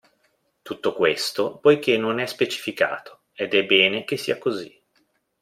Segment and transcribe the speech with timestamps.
[0.63, 4.81] Tutto questo poiché non è specificato, ed è bene che sia così.